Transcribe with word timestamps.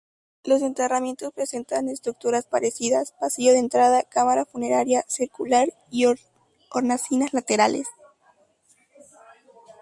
Los 0.45 0.63
enterramientos 0.63 1.31
presentan 1.31 1.87
estructuras 1.87 2.47
parecidas: 2.47 3.13
pasillo 3.19 3.51
de 3.51 3.59
entrada, 3.59 4.01
cámara 4.01 4.45
funeraria 4.45 5.05
circular 5.07 5.71
y 5.91 6.07
hornacinas 6.73 7.33
laterales. 7.35 7.87